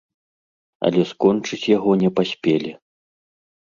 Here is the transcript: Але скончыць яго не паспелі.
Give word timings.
Але 0.89 1.01
скончыць 1.11 1.63
яго 1.77 1.91
не 2.03 2.09
паспелі. 2.19 2.71